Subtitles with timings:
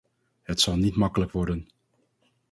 [0.43, 1.67] Het zal niet makkelijk worden.